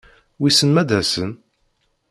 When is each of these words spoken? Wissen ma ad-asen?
Wissen 0.39 0.69
ma 0.71 0.79
ad-asen? 0.81 1.31